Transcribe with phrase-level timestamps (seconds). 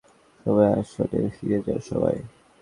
[0.45, 2.17] সবাই আসনে ফিরে যাও, সবাই!